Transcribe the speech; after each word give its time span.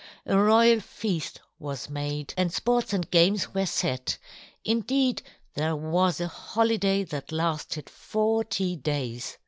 A 0.25 0.35
royal 0.35 0.79
feast 0.79 1.41
was 1.59 1.87
made, 1.87 2.33
and 2.35 2.51
sports 2.51 2.91
and 2.91 3.07
games 3.11 3.53
were 3.53 3.67
set; 3.67 4.17
indeed 4.65 5.21
there 5.53 5.75
was 5.75 6.19
a 6.19 6.27
holiday 6.27 7.03
that 7.03 7.31
lasted 7.31 7.87
forty 7.87 8.75
days. 8.75 9.37